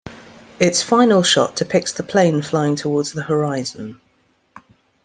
[0.59, 4.01] Its final shot depicts the plane flying towards the horizon.